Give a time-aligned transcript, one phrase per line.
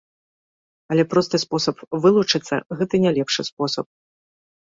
[0.93, 3.87] Але просты спосаб вылучыцца, гэта не лепшы спосаб.